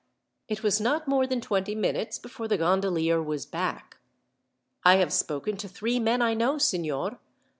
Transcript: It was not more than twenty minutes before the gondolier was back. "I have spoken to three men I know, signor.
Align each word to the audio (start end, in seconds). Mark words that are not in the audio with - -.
It 0.47 0.63
was 0.63 0.81
not 0.81 1.07
more 1.07 1.27
than 1.27 1.41
twenty 1.41 1.75
minutes 1.75 2.17
before 2.17 2.47
the 2.47 2.57
gondolier 2.57 3.21
was 3.21 3.45
back. 3.45 3.97
"I 4.83 4.95
have 4.95 5.13
spoken 5.13 5.57
to 5.57 5.67
three 5.67 5.99
men 5.99 6.23
I 6.23 6.33
know, 6.33 6.57
signor. 6.57 7.19